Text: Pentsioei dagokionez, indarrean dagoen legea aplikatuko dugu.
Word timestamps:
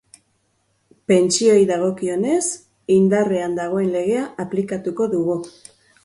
Pentsioei 1.11 1.65
dagokionez, 1.71 2.39
indarrean 2.95 3.53
dagoen 3.59 3.91
legea 3.97 4.23
aplikatuko 4.45 5.07
dugu. 5.13 5.37